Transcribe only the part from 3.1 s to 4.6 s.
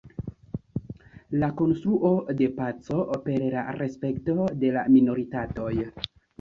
per la respekto